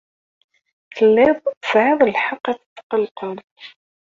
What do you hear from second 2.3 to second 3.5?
ad tetqellqeḍ.